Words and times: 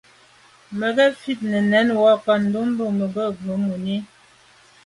Mə́ 0.77 0.89
gə̀ 0.95 1.07
fít 1.21 1.39
nə̀ 1.49 1.61
nɛ̌n 1.71 1.87
wákà 2.03 2.33
ndɛ̂mbə̄ 2.45 2.85
yɑ̀mə́ 2.85 2.95
má 2.97 3.05
gə̀ 3.13 3.27
rə̌ 3.45 3.55
mòní. 3.65 3.95